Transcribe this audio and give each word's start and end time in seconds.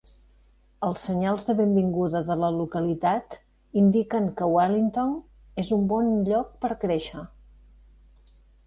Els 0.85 1.03
senyals 1.09 1.45
de 1.49 1.55
benvinguda 1.59 2.21
de 2.31 2.37
la 2.45 2.49
localitat 2.57 3.37
indiquen 3.85 4.33
que 4.41 4.51
Wellington 4.55 5.15
és 5.67 5.73
un 5.79 5.87
bon 5.95 6.13
lloc 6.33 6.59
per 6.67 6.75
créixer. 6.87 7.29